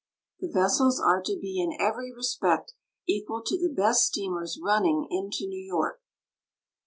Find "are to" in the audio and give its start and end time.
0.99-1.37